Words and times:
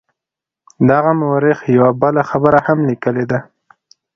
دغه 0.89 1.11
مورخ 1.21 1.59
یوه 1.75 1.89
بله 2.01 2.21
خبره 2.29 2.59
هم 2.67 2.79
لیکلې 2.89 3.25
ده. 3.31 3.39